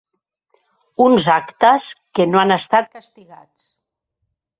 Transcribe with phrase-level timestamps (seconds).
[1.03, 1.85] Uns actes
[2.19, 3.69] que no han estat castigats.